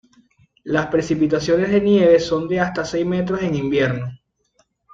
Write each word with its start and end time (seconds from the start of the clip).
Las 0.63 0.87
precipitaciones 0.87 1.69
de 1.69 1.79
nieve 1.79 2.19
son 2.19 2.47
de 2.47 2.59
hasta 2.59 2.83
seis 2.83 3.05
metros 3.05 3.43
en 3.43 3.53
invierno. 3.53 4.09